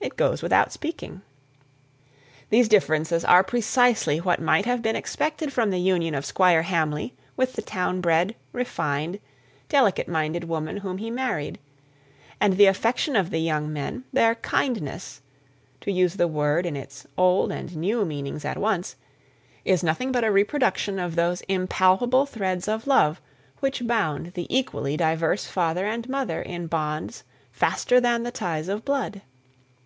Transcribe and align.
"It 0.00 0.16
goes 0.16 0.42
without 0.42 0.72
speaking." 0.72 1.22
These 2.50 2.68
differences 2.68 3.24
are 3.24 3.42
precisely 3.44 4.18
what 4.18 4.40
might 4.40 4.64
have 4.64 4.80
been 4.80 4.94
expected 4.96 5.52
from 5.52 5.70
the 5.70 5.80
union 5.80 6.14
of 6.14 6.24
Squire 6.24 6.62
Hamley 6.62 7.14
with 7.36 7.54
the 7.54 7.62
town 7.62 8.00
bred, 8.00 8.34
refined, 8.52 9.18
delicate 9.68 10.06
minded 10.08 10.44
woman 10.44 10.78
whom 10.78 10.98
he 10.98 11.10
married; 11.10 11.58
and 12.40 12.54
the 12.56 12.66
affection 12.66 13.16
of 13.16 13.30
the 13.30 13.40
young 13.40 13.72
men, 13.72 14.04
their 14.12 14.36
kindness 14.36 15.20
(to 15.80 15.90
use 15.92 16.14
the 16.14 16.28
word 16.28 16.64
in 16.64 16.76
its 16.76 17.04
old 17.16 17.50
and 17.52 17.76
new 17.76 18.04
meanings 18.04 18.44
at 18.44 18.56
once) 18.56 18.94
is 19.64 19.82
nothing 19.82 20.10
but 20.12 20.24
a 20.24 20.30
reproduction 20.32 20.98
of 21.00 21.16
those 21.16 21.42
impalpable 21.48 22.24
threads 22.24 22.66
of 22.68 22.86
love 22.86 23.20
which 23.58 23.86
bound 23.86 24.32
the 24.34 24.46
equally 24.48 24.96
diverse 24.96 25.46
father 25.46 25.84
and 25.84 26.08
mother 26.08 26.40
in 26.40 26.68
bonds 26.68 27.24
faster 27.52 28.00
than 28.00 28.22
the 28.22 28.32
ties 28.32 28.68
of 28.68 28.84
blood. 28.84 29.20